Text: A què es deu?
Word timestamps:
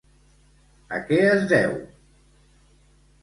A 0.97 1.01
què 1.09 1.19
es 1.33 1.45
deu? 1.51 1.75